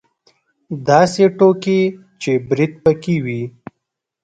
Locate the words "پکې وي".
2.83-3.41